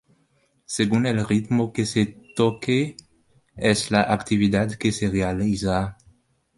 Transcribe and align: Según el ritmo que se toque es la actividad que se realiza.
Según 0.65 1.05
el 1.05 1.27
ritmo 1.27 1.71
que 1.71 1.85
se 1.85 2.07
toque 2.35 2.97
es 3.55 3.91
la 3.91 4.01
actividad 4.01 4.71
que 4.71 4.91
se 4.91 5.11
realiza. 5.11 5.95